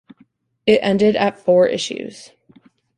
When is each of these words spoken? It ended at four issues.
It 0.65 0.79
ended 0.81 1.15
at 1.15 1.37
four 1.37 1.67
issues. 1.67 2.31